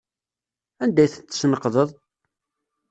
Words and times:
Anda 0.83 1.01
ay 1.03 1.09
tent-tesneqdeḍ? 1.13 1.89